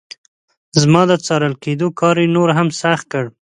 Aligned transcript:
زما 0.81 1.01
د 1.07 1.11
څارل 1.25 1.53
کېدلو 1.63 1.89
کار 1.99 2.15
یې 2.21 2.27
نور 2.35 2.49
هم 2.57 2.67
سخت 2.81 3.05
کړ. 3.13 3.25